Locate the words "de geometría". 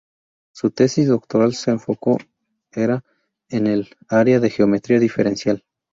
4.39-4.97